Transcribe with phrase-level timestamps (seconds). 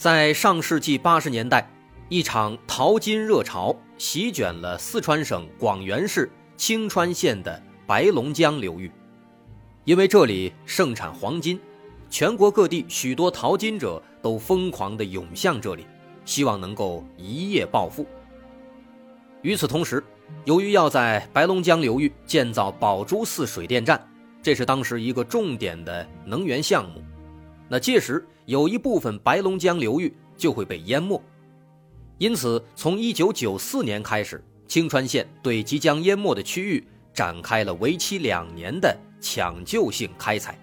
[0.00, 1.70] 在上世纪八十年代，
[2.08, 8.90] 一场淘金热潮席卷了四川省广元市青川县的白龙江流域，
[9.84, 11.60] 因为这里盛产黄金，
[12.08, 15.86] 全国各地许多淘金者都疯狂地涌向这里，
[16.24, 18.06] 希望能够一夜暴富。
[19.42, 20.02] 与此同时，
[20.46, 24.02] 由于要在白龙江流域建造宝珠寺水电站，
[24.42, 27.02] 这是当时一个重点的能源项目。
[27.68, 31.22] 那届时有一部分白龙江流域就会被淹没，
[32.18, 36.84] 因此从1994年开始，青川县对即将淹没的区域
[37.14, 40.58] 展开了为期两年的抢救性开采。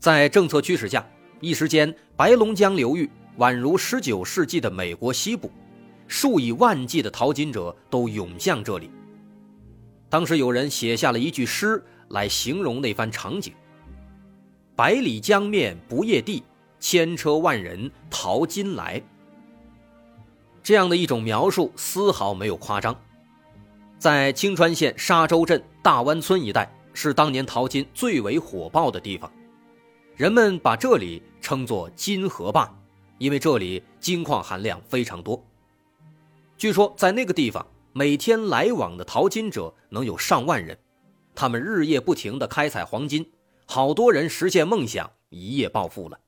[0.00, 1.08] 在政策驱使下，
[1.40, 5.48] 一时间白龙江流域宛如19世纪的美国西部。
[6.08, 8.90] 数以万计的淘金者都涌向这里。
[10.08, 13.52] 当时有人写下了一句诗来形容那番场景
[14.76, 16.44] ：“百里江面不夜地，
[16.78, 19.02] 千车万人淘金来。”
[20.62, 22.94] 这样的一种描述丝毫没有夸张。
[23.98, 29.32] 在青川县沙洲镇大湾村一带，是当年淘金最为火爆的地方，
[30.14, 32.70] 人们把这里称作“金河坝”，
[33.16, 35.42] 因为这里金矿含量非常多。
[36.58, 40.76] 据说，在那个地方，每天来往的淘金者能有上万人，
[41.34, 43.26] 他们日夜不停地开采黄金，
[43.66, 46.20] 好多人实现梦想，一夜暴富了。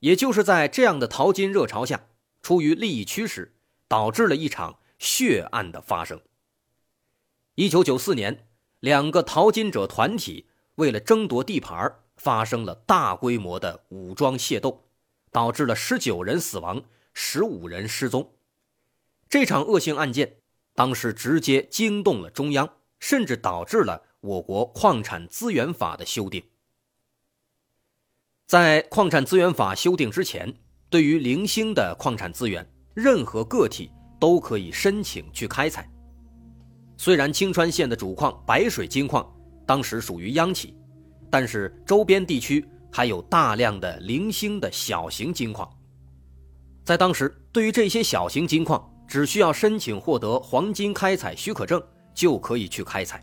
[0.00, 2.06] 也就是在这样的淘金热潮下，
[2.42, 3.54] 出于利益驱使，
[3.88, 6.20] 导致了一场血案的发生。
[7.54, 8.46] 一九九四年，
[8.80, 14.84] 两个淘金者团体为了争夺地盘，发生了大规模的武装械斗，
[15.32, 18.34] 导致了十九人死亡，十五人失踪。
[19.28, 20.36] 这场恶性案件，
[20.74, 26.42] 当时直接惊动了中央，甚至导致了我国矿产资源法的修订。
[28.46, 30.50] 在矿产资源法修订之前，
[30.88, 35.86] 对于零星的矿产资源，任何个体都可以申请去开采。
[36.96, 39.30] 虽然青川县的主矿白水金矿
[39.66, 40.74] 当时属于央企，
[41.30, 45.70] 但是周边地区还有大量的零星的小型金矿。
[46.82, 51.82] 在当时，对于这些小型金矿，只需要申请获得黄金开采许可证，
[52.14, 53.22] 就可以去开采。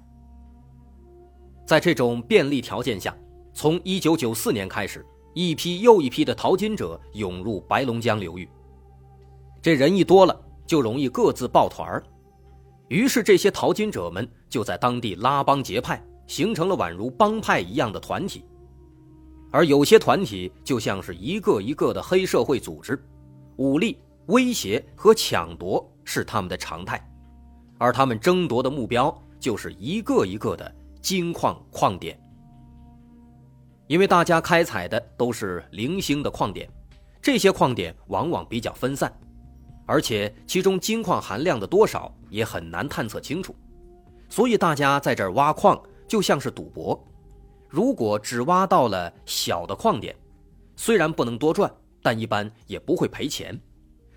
[1.66, 3.16] 在这种便利条件下，
[3.53, 8.47] 从1994年开始，一批又一批的淘金者涌入白龙江流域。
[9.61, 12.03] 这人一多了，就容易各自抱团儿，
[12.88, 18.43] 于是这些淘金者们就在当地拉帮结派，形成了宛如帮派一样的团体。
[19.51, 23.01] 而有些团体就像是一个一个的黑社会组织，
[23.57, 23.97] 武力。
[24.28, 27.03] 威胁和抢夺是他们的常态，
[27.79, 32.17] 而他们争夺的目标就是一个一个的金矿矿点。
[33.88, 36.69] 因为大家开采的都是零星的矿点，
[37.22, 39.11] 这些矿点往往比较分散，
[39.85, 43.53] 而且其中金矿含量的多少也很难探测清楚，
[44.29, 46.97] 所以大家在这儿挖矿就像是赌博。
[47.67, 50.16] 如果只挖到了小的矿点，
[50.78, 51.69] 虽然不能多赚，
[52.01, 53.59] 但一般也不会赔钱。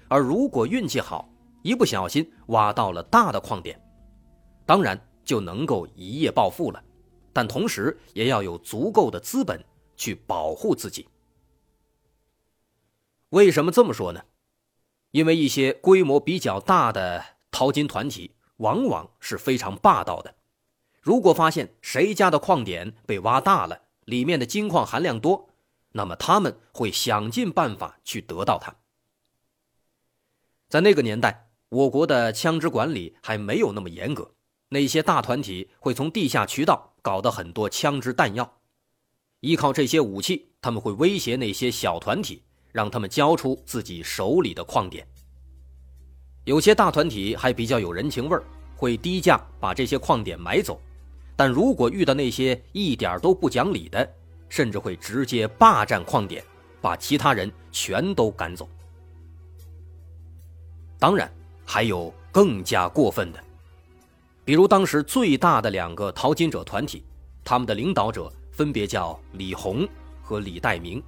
[0.06, 1.28] 而如果运气好，
[1.62, 3.80] 一不小心挖到了大的矿点，
[4.64, 6.82] 当然就能够一夜暴富了。
[7.32, 9.64] 但同时也要有足够的资本
[9.96, 11.08] 去保护自己。
[13.30, 14.22] 为什么这么说呢？
[15.10, 20.36] 因为一些规模比较大的淘金团体往往是非常霸道的。
[21.00, 25.50] 如果发现谁家的矿点被挖大了，里面的金矿含量多，
[25.92, 28.76] 那么他们会想尽办法去得到它。
[30.68, 34.34] 在那个年代，我国的枪支管理还没有那么严格，
[34.68, 38.58] 那些大团体会从地下渠道搞到很多枪支弹药，
[39.40, 45.06] 依靠这些武器，他们会威胁那些小团体，让他们交出自己手里的矿点。
[46.44, 48.42] 有些大团体还比较有人情味儿，
[48.76, 50.80] 会低价把这些矿点买走，
[51.36, 54.14] 但如果遇到那些一点都不讲理的，
[54.48, 56.44] 甚至会直接霸占矿点，
[56.80, 58.68] 把其他人全都赶走。
[60.98, 61.30] 当然，
[61.66, 63.43] 还有更加过分的，
[64.44, 67.02] 比如当时最大的两个淘金者团体，
[67.42, 69.88] 他们的领导者分别叫李红
[70.22, 71.02] 和李代明，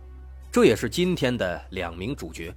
[0.50, 2.54] 这也是今天的两名主角。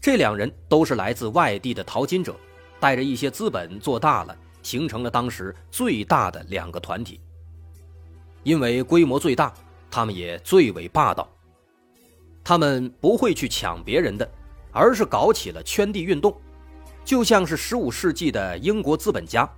[0.00, 2.36] 这两人都是来自外地的淘金者，
[2.78, 7.20] 带着一些资本做大了，形成了当时最大的两个团体。
[8.44, 9.52] 因为规模最大，
[9.90, 11.28] 他们也最为霸道。
[12.44, 14.30] 他们不会去抢别人的，
[14.70, 16.40] 而是搞起了圈地运动，
[17.06, 19.48] 就像是15世纪的英国资本家，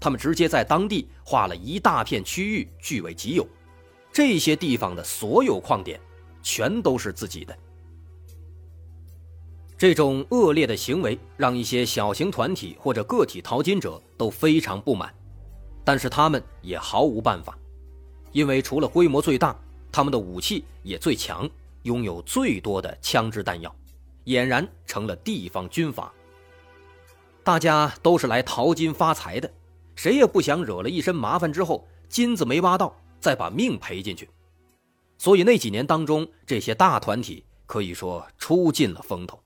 [0.00, 3.46] 他们直接在当地划了一大片区域据为己有，
[4.12, 6.00] 这些地方的所有矿点，
[6.42, 7.56] 全都是自己的。
[9.78, 15.14] 这种恶劣的行为让一些小型团体或者个体淘金者都非常不满，
[15.84, 17.56] 但是他们也毫无办法，
[18.32, 19.56] 因为除了规模最大，
[19.92, 21.48] 他们的武器也最强，
[21.84, 23.72] 拥有最多的枪支弹药，
[24.24, 26.12] 俨然成了地方军阀。
[27.46, 29.48] 大家都是来淘金发财的，
[29.94, 34.28] 谁也不想惹了一身麻烦之后金子没挖到，再把命赔进去。
[35.16, 39.40] 所以那几年当中，这些大团体可以说出尽了风头。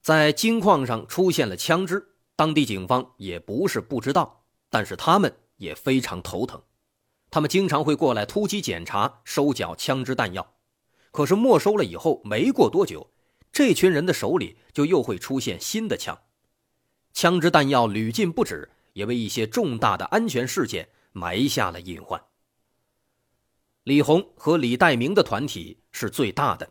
[0.00, 2.02] 在金矿上出现了枪支，
[2.36, 6.58] 当地警方也不是不知道，但是他们也非常头疼。
[7.32, 10.54] 他们经常会过来突击检查、收缴枪支弹药，
[11.10, 13.10] 可是没收了以后，没过多久，
[13.50, 16.20] 这群人的手里就又会出现新的枪，
[17.14, 22.22] 枪支弹药屡禁不止，也为一些重大的安全事件埋下了隐患。
[23.84, 26.70] 李红和李代明的团体是最大的，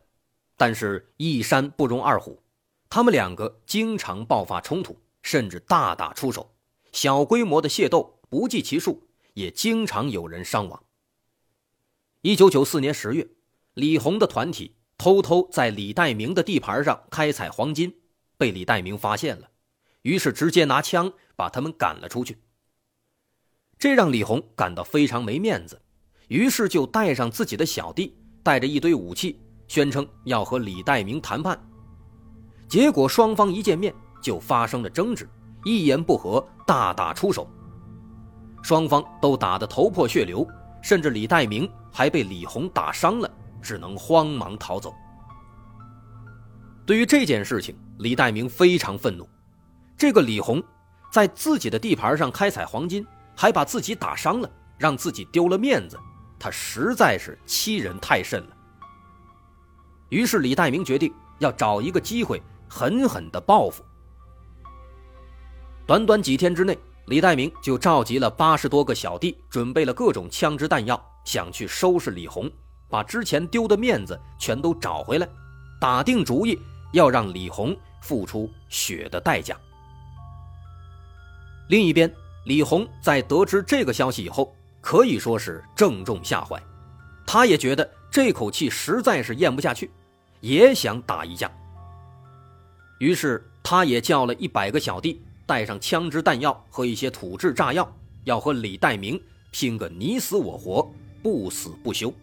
[0.57, 2.43] 但是一山不容二虎。
[2.87, 6.53] 他们两个经常爆发冲突，甚至大打出手，
[6.91, 10.83] 小规模的械斗不计其数，也经常有人伤亡。
[12.21, 13.27] 一九九四年十月，
[13.73, 17.95] 李红的团体偷偷在李代明的地盘上开采黄金，
[18.37, 19.49] 被李代明发现了，
[20.03, 22.37] 于是直接拿枪把他们赶了出去。
[23.79, 25.81] 这让李红感到非常没面子，
[26.27, 31.59] 于是就带上自己的小弟，带着一堆武器，宣称要和李代明谈判。
[32.67, 33.91] 结果双方一见面
[34.21, 35.27] 就发生了争执，
[35.65, 37.49] 一言不合大打出手，
[38.61, 40.47] 双方都打得头破血流，
[40.81, 43.29] 甚至李代明还被李红打伤了，
[43.61, 44.93] 只能慌忙逃走。
[46.85, 49.27] 对于这件事情，李代明非常愤怒，
[49.97, 50.61] 这个李红
[51.11, 53.05] 在自己的地盘上开采黄金，
[53.35, 55.97] 还把自己打伤了，让自己丢了面子，
[56.39, 58.57] 他实在是欺人太甚了。
[60.09, 62.41] 于是李代明决定要找一个机会。
[62.73, 63.83] 狠狠的报复。
[65.85, 72.49] 短短几天之内，李代明就召集了八十多个小弟，准备了各种枪支弹药，想去收拾李红，
[72.89, 75.27] 把之前丢的面子全都找回来，
[75.79, 76.57] 打定主意
[76.93, 79.57] 要让李红付出血的代价。
[81.69, 82.13] 另一边，
[82.45, 86.61] 李红在得知这个消息以后，可以说是正中下怀，
[87.25, 89.91] 他也觉得这口气实在是咽不下去，
[90.39, 91.51] 也想打一架。
[92.99, 97.93] 于是，他也叫了一百个小弟，带上枪支弹药和一些土制炸药，
[98.23, 100.89] 要和李代明拼个你死我活，
[101.21, 102.13] 不死不休。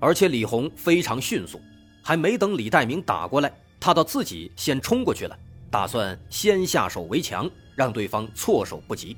[0.00, 1.60] 而且李红非常迅速，
[2.02, 5.38] 还没等李代明打过来，他倒自己先冲过去了，
[5.70, 9.16] 打算先下手为强，让对方措手不及。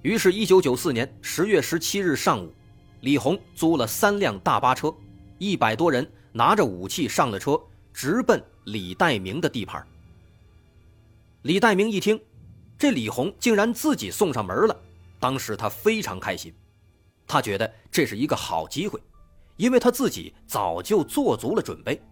[0.00, 2.50] 于是，一九九四年十月十七日上午，
[3.02, 4.90] 李红租了三辆大巴车，
[5.36, 7.60] 一百多人拿着武器上了车，
[7.92, 8.42] 直奔。
[8.64, 9.86] 李代明的地盘。
[11.42, 12.20] 李代明一听，
[12.76, 14.76] 这李红竟然自己送上门了，
[15.20, 16.52] 当时他非常开心，
[17.28, 19.00] 他觉得这是一个好机会，
[19.56, 22.02] 因为他自己早就做足了准备，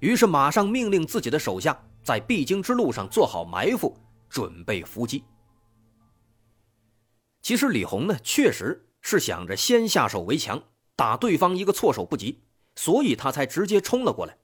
[0.00, 3.96] 于是马上命令自己的手下在必经之路上做好埋伏，
[4.28, 5.22] 准备伏击。
[7.40, 10.60] 其实李红呢，确实是想着先下手为强，
[10.96, 12.42] 打对方一个措手不及，
[12.74, 14.36] 所以他才直接冲了过来。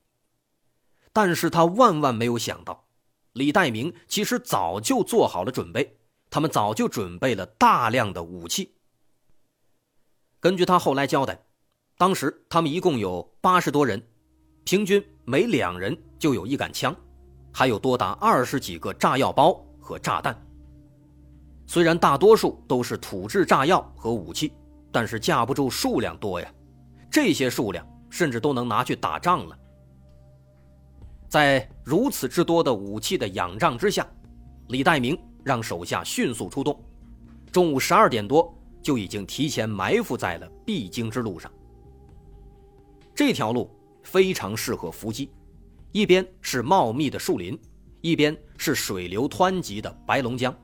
[1.12, 2.84] 但是他万万没有想到，
[3.35, 5.97] 李代明其实早就做好了准备，
[6.31, 8.73] 他们早就准备了大量的武器。
[10.38, 11.45] 根据他后来交代，
[11.99, 14.00] 当时他们一共有八十多人，
[14.62, 16.95] 平均每两人就有一杆枪，
[17.53, 20.41] 还有多达二十几个炸药包和炸弹。
[21.67, 24.53] 虽然大多数都是土制炸药和武器，
[24.93, 26.55] 但是架不住数量多呀，
[27.11, 29.59] 这些数量甚至都能拿去打仗了。
[31.35, 34.07] 在如此之多的武器的仰仗之下，
[34.69, 36.81] 李代明让手下迅速出动，
[37.50, 41.50] 中午十二点多就已经提前埋伏在了必经之路上。
[43.17, 43.69] 这条路
[44.05, 45.29] 非常适合伏击，
[45.91, 47.61] 一边是茂密的树林，
[48.00, 50.57] 一边是水流湍急的白龙江。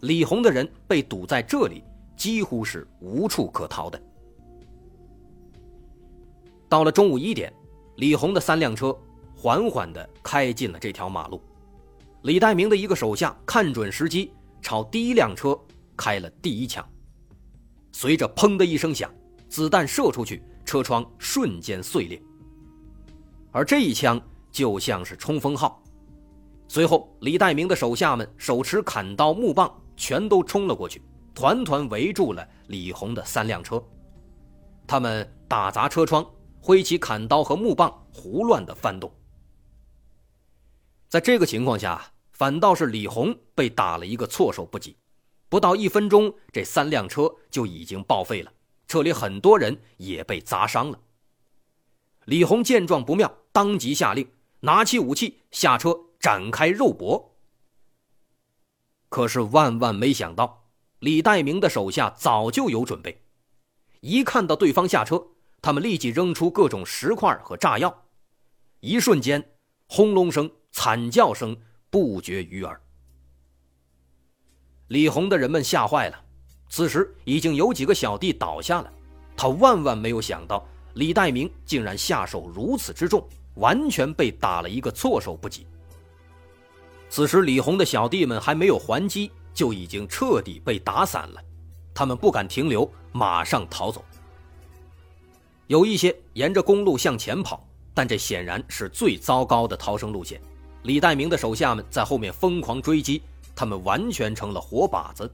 [0.00, 1.84] 李红的人被堵在这里，
[2.16, 4.02] 几乎是无处可逃的。
[6.68, 7.54] 到了中午一点，
[7.98, 8.92] 李红的三辆车
[9.42, 11.42] 缓缓地开进了这条马路。
[12.22, 15.58] 李代明的一个手下看准时机，朝第一辆车
[15.96, 16.88] 开了第一枪。
[17.90, 19.12] 随着“砰”的一声响，
[19.48, 22.22] 子弹射出去，车窗瞬间碎裂。
[23.50, 24.22] 而这一枪
[24.52, 25.82] 就像是冲锋号。
[26.68, 31.02] 随后，李代明的手下们手持砍刀、木棒，全都冲了过去，
[31.34, 33.82] 团团围住了李红的三辆车。
[34.86, 36.24] 他们打砸车窗。
[36.64, 39.12] 挥起砍刀和木棒，胡乱的翻动。
[41.12, 44.96] 在这个情况下，反倒是李红被打了一个措手不及。
[45.50, 48.50] 不到一分钟，这三辆车就已经报废了，
[48.88, 50.98] 车里很多人也被砸伤了。
[52.24, 54.26] 李红见状不妙，当即下令
[54.60, 57.36] 拿起武器下车展开肉搏。
[59.10, 63.20] 可是万万没想到，李代明的手下早就有准备，
[64.00, 65.22] 一看到对方下车。
[65.60, 68.06] 他们立即扔出各种石块和炸药，
[68.80, 69.52] 一瞬间，
[69.86, 71.56] 轰隆声、惨叫声
[71.90, 72.80] 不绝于耳。
[74.88, 76.24] 李红的人们吓坏了，
[76.68, 78.92] 此时已经有几个小弟倒下了。
[79.36, 85.66] 他万万没有想到，李代明竟然下手如此之重，完全被打了一个措手不及。
[87.08, 91.42] 此时，李红的小弟们还没有还击，就已经彻底被打散了。
[91.94, 94.04] 他们不敢停留，马上逃走。
[95.66, 100.40] 有一些沿着公路向前跑，但这显然是最糟糕的逃生路线。
[100.82, 103.22] 李代明的手下们在后面疯狂追击，
[103.54, 105.32] 他们完全成了活靶子。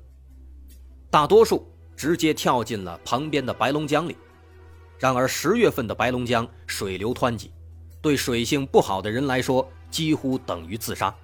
[1.10, 4.16] 大多数直接跳进了旁边的白龙江里。
[4.98, 7.50] 然而十月份的白龙江水流湍急，
[8.02, 11.14] 对水性不好的人来说几乎等于自杀。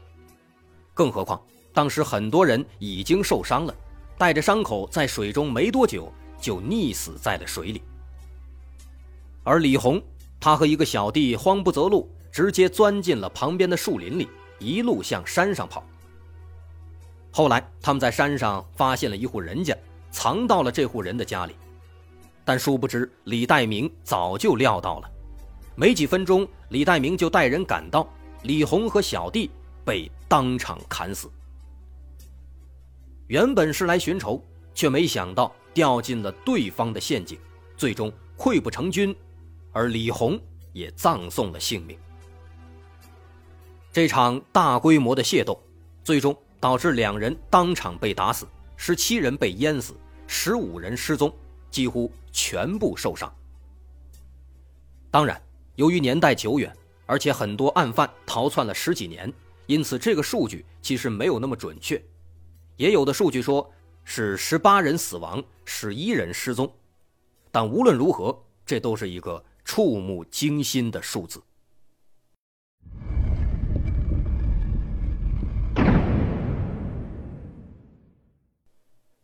[0.95, 1.41] 更何况
[1.73, 3.75] 当时很多人已经受伤了，
[4.17, 7.83] 带着伤口在水中没多久就溺死在了水里。
[9.43, 10.01] 而李红，
[10.41, 15.85] 他和一个小弟慌不择路，直接钻进了旁边的树林里，一路向山上跑。
[17.31, 19.73] 后来，他们在山上发现了一户人家，
[20.11, 21.55] 藏到了这户人的家里。
[22.45, 25.09] 但殊不知，李代明早就料到了。
[25.77, 28.05] 没几分钟，李代明就带人赶到，
[28.43, 29.49] 李红和小弟
[29.85, 31.31] 被当场砍死。
[33.29, 37.39] 原本是来寻仇，却没想到掉进了对方的陷阱，
[37.77, 39.15] 最终溃不成军。
[39.71, 40.37] 而李红
[40.73, 41.97] 也葬送了性命。
[43.95, 45.57] 这场大规模的械斗，
[46.03, 48.45] 最终导致两人当场被打死，
[48.77, 49.95] 十七人被淹死，
[50.27, 51.33] 十五人失踪，
[51.71, 53.33] 几乎全部受伤。
[55.13, 55.41] 当然，
[55.77, 59.33] 由于年代久远，而且很多案犯逃窜了十几年，
[59.67, 62.03] 因此这个数据其实没有那么准确。
[62.77, 63.73] 也有的数据说
[64.03, 66.69] 是十八人死亡，十一人失踪，
[67.53, 68.37] 但无论如何，
[68.67, 69.45] 这都是一个。
[69.65, 71.43] 触目惊心的数字。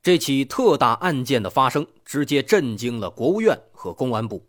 [0.02, 4.46] 这起特大案件的发生，直接震惊了国务院和公安部。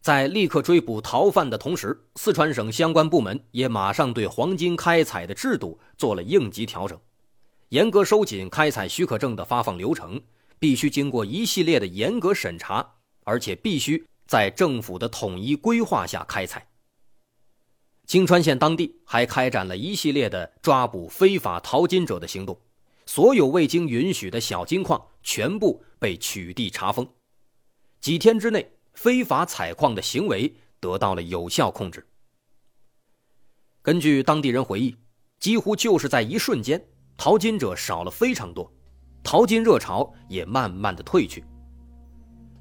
[0.00, 6.98] 在立刻追捕逃犯的同时，四川省相关部门也马上对黄金开采的制度做了应急调整，
[7.68, 10.20] 严格收紧开采许可证的发放流程，
[10.58, 12.94] 必须经过一系列的严格审查，
[13.24, 14.06] 而且必须。
[14.26, 16.64] 在政府的统一规划下开采。
[18.06, 22.56] 青川县当地还开展了一系列的抓捕非法淘金者的行动，
[23.12, 27.04] 所有未经允许的小金矿全部被取缔查封。
[28.00, 32.06] 几天之内，非法采矿的行为得到了有效控制。
[33.82, 34.94] 根据当地人回忆，
[35.40, 36.80] 几乎就是在一瞬间，
[37.16, 38.72] 淘金者少了非常多，
[39.24, 41.44] 淘金热潮也慢慢的退去。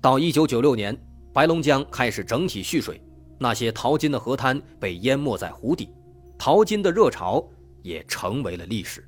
[0.01, 0.99] 到一九九六年。
[1.31, 2.99] 白龙江开始整体蓄水，
[3.37, 5.93] 那些淘金的河滩被淹没在湖底，
[6.39, 7.47] 淘金的热潮
[7.83, 9.07] 也成为了历史。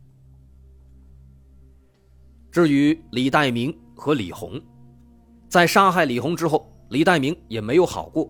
[2.51, 4.61] 至于李代明和李红，
[5.47, 8.29] 在杀害李红之后，李代明也没有好过，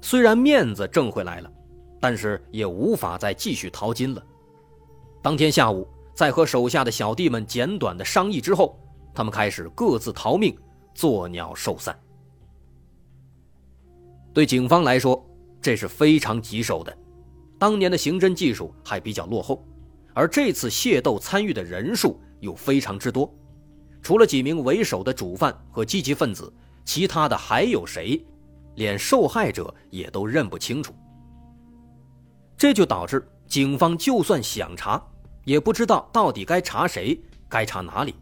[0.00, 1.52] 虽然面子挣回来了，
[2.00, 4.24] 但是也无法再继续淘金了。
[5.20, 8.78] 当天下午，在和手下的小弟们简短的商议之后，
[9.12, 10.56] 他们开始各自逃命，
[10.94, 11.98] 作鸟兽散。
[14.32, 15.20] 对警方来说，
[15.60, 16.96] 这是非常棘手的。
[17.58, 19.66] 当年的刑侦技术还比较落后，
[20.14, 23.28] 而这次械斗参与的人数又非常之多，
[24.08, 26.50] 除了几名为首的主犯和积极分子，
[26.82, 28.18] 其他的还有谁？
[28.76, 30.94] 连受害者也都认不清楚。
[32.56, 34.98] 这就导致警方就算想查，
[35.44, 38.14] 也不知道到底该查谁，该查哪里。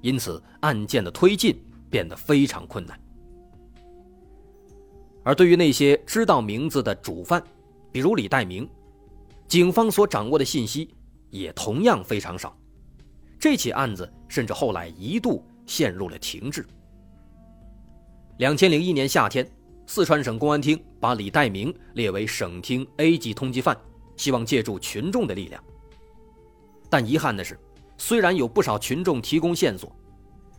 [0.00, 1.56] 因此案件的推进
[1.88, 3.00] 变得非常困难。
[5.22, 7.40] 而对于那些知道名字的主犯，
[7.92, 8.68] 比如李代明，
[9.46, 10.92] 警方所掌握的信息
[11.30, 12.52] 也同样非常少。
[13.38, 16.66] 这起案子甚至后来一度陷入了停滞。
[18.38, 19.48] 两千零一年夏天，
[19.86, 23.76] 四川省公安厅把李代明列为省厅 A 级通缉犯，
[24.16, 25.62] 希望借助群众的力量。
[26.90, 27.58] 但遗憾的是，
[27.96, 29.94] 虽然有不少群众提供线索，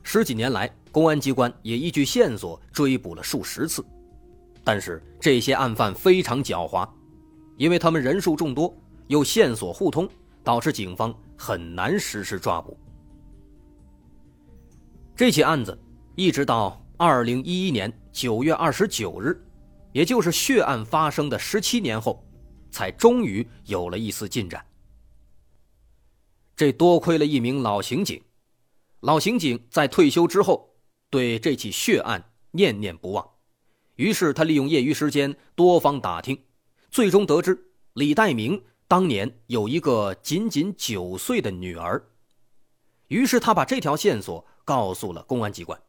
[0.04, 3.86] 十几年来公安机关也依据线索追捕了数十次，
[4.64, 6.88] 但是这些案犯非常狡猾，
[7.58, 8.76] 因为他们人数众多，
[9.08, 10.08] 又线索互通，
[10.44, 12.78] 导致警方很难实施抓捕。
[15.16, 15.78] 这起案子
[16.16, 19.42] 一直到二零一一年九月二十九日，
[19.92, 22.26] 也就是血案发生的十七年后，
[22.72, 24.66] 才终于有了一丝进展。
[26.56, 28.22] 这多亏了一名老刑警，
[29.02, 30.76] 老刑警在退休之后
[31.10, 33.30] 对这起血案念念不忘，
[33.96, 36.38] 于是他利用业余时间多方打听，
[36.92, 42.04] 最终得知李代明当年有一个仅仅九岁的女儿，
[43.08, 45.80] 于是他把这条线索告诉了公安机关。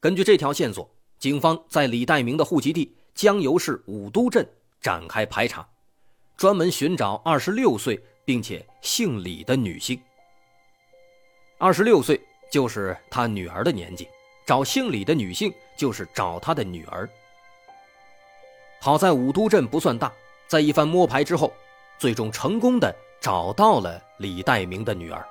[0.00, 4.46] 根据这条线索，警方在李代明的户籍地江油市武都镇
[4.80, 5.66] 展开排查，
[6.36, 7.98] 专门寻找二十六岁。
[8.24, 10.00] 并且姓李的女性，
[11.58, 12.20] 二十六岁
[12.52, 14.06] 就是他女儿的年纪。
[14.46, 17.10] 找姓李的女性就是找他的女儿。
[18.80, 20.12] 好在武都镇不算大，
[20.46, 21.52] 在一番摸排之后，
[22.02, 25.24] 最终成功的找到了李代明的女儿。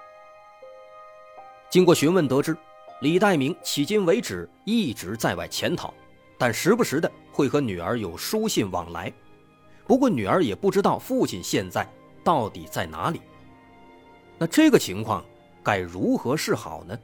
[1.69, 2.55] 经过询问得知，
[3.01, 5.93] 李代明迄今为止一直在外潜逃，
[6.37, 9.11] 但时不时的会和女儿有书信往来。
[9.85, 11.85] 不过女儿也不知道父亲现在。
[12.23, 13.19] 到底在哪里？
[14.37, 15.25] 那这个情况
[15.61, 16.97] 该如何是好呢？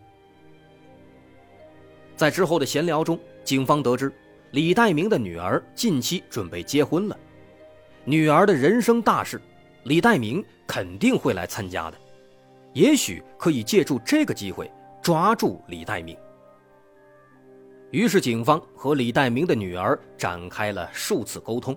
[2.16, 4.14] 在之后的闲聊中，警方得知
[4.52, 7.18] 李代明的女儿近期准备结婚了，
[8.06, 9.42] 女儿的人生大事，
[9.88, 11.98] 李代明肯定会来参加的，
[12.74, 14.70] 也许可以借助这个机会
[15.02, 16.18] 抓住李代明。
[17.92, 21.74] 于是，警方和李代明的女儿展开了数次沟通，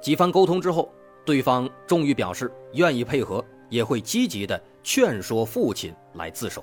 [0.00, 0.90] 几番沟通之后。
[1.26, 6.62] 对方终于表示愿意配合，也会积极的劝说父亲来自首。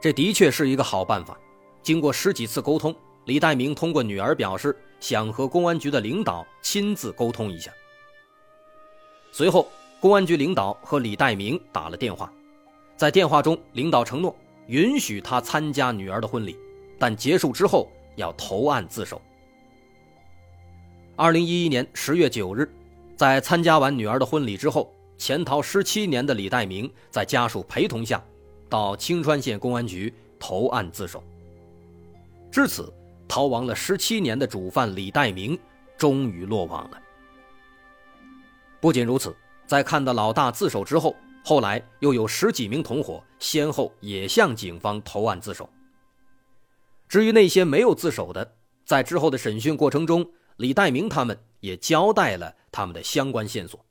[0.00, 1.38] 这的确是一个好办法。
[1.82, 7.70] 经过十几次沟通，李代明通过女儿表示想和公安局的领导亲自沟通一下。
[9.32, 12.32] 随后，公安局领导和李代明打了电话，
[12.96, 14.34] 在电话中，领导承诺
[14.66, 16.56] 允许他参加女儿的婚礼，
[16.98, 19.20] 但结束之后要投案自首。
[21.16, 22.68] 二零一一年十月九日，
[23.16, 28.22] 在参加完女儿的婚礼之后，潜逃十七年的李代明在家属陪同下，
[28.68, 31.22] 到青川县公安局投案自首。
[32.50, 32.92] 至此，
[33.28, 35.58] 逃亡了十七年的主犯李代明
[35.96, 37.00] 终于落网了。
[38.80, 41.14] 不仅如此，在看到老大自首之后，
[41.44, 45.68] 后来又有十几名同伙先后也向警方投案自首。
[47.06, 53.84] 至于那些没有自首的，在之后的审讯过程中，李代明他们也交代了他们的相关线索。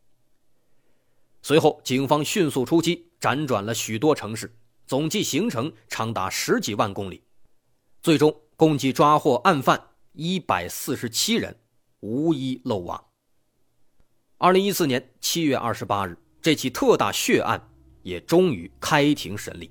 [1.41, 4.55] 随后，警方迅速出击，辗转了许多城市，
[4.87, 7.23] 总计行程长达十几万公里，
[8.01, 11.55] 最终共计抓获案犯一百四十七人，
[11.99, 13.08] 无一漏网。
[14.41, 17.61] 二零一四年七月二十八日，这起特大血案
[18.03, 19.69] 也终于开庭审理。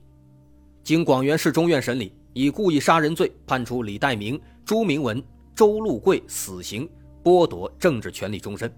[0.85, 5.25] 经广元市中院审理，以故意杀人罪判处李代明、朱明文。
[5.55, 6.87] 周禄贵死刑，
[7.25, 8.69] 剥夺政治权利终身；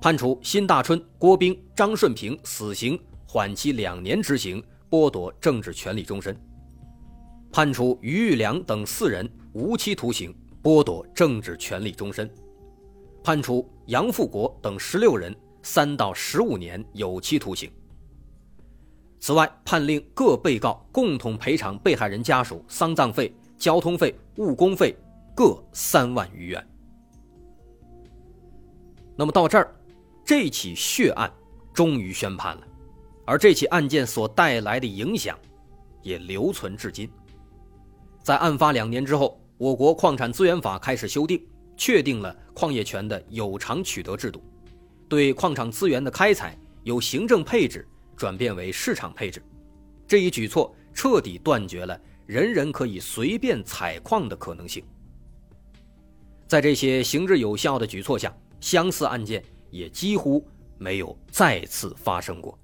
[0.00, 2.96] 判处辛大春、郭兵、张顺平死刑，
[3.26, 6.32] 缓期两年执行，剥夺政治权利终身；
[7.50, 12.24] 判处于玉良等四人无期徒刑，剥夺政治权利终身；
[13.26, 17.68] 判处杨富国等十六人三到十五年有期徒刑。
[19.18, 24.96] 此外，判令各被告共同赔偿被害人家属丧葬费、交通费、误工费。
[25.34, 26.64] 各三万余元。
[29.16, 29.74] 那么到这儿，
[30.24, 31.28] 这起血案
[31.74, 32.62] 终于宣判了，
[33.24, 35.36] 而这起案件所带来的影响
[36.00, 37.10] 也留存至今。
[38.22, 41.44] 在案发两年之后，我国矿产资源法开始修订，
[41.76, 44.42] 确定了矿业权的有偿取得制度，
[45.08, 47.86] 对矿场资源的开采由行政配置
[48.16, 49.42] 转变为市场配置。
[50.06, 54.84] 这一举措彻底断绝了人人可以随便采矿的可能性。
[56.46, 60.46] 在这些行之有效的举措下，相似案件也几乎
[60.78, 62.58] 没有再次发生过。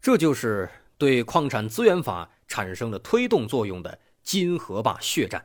[0.00, 5.44] 这就是对矿产资源法产生了推动作用的金河坝血战。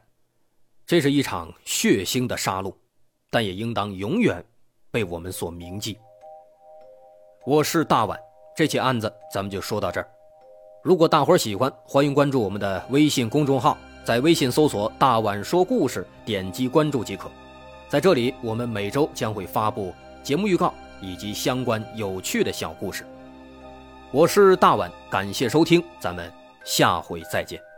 [0.91, 2.73] 这是一场血腥的杀戮，
[3.29, 4.43] 但也应当永远
[4.91, 5.97] 被我们所铭记。
[7.45, 8.19] 我是大碗，
[8.57, 10.11] 这起案子咱们就说到这儿。
[10.83, 17.31] 如果大伙儿喜欢，欢迎关注我们的微信公众号，在微信搜索“大碗说故事”，点击关注即可。
[17.87, 23.05] 在这里，我们每周将会发布节目预告以及相关有趣的小故事。
[24.11, 26.29] 我是大碗，感谢收听，咱们
[26.65, 27.70] 下回再见。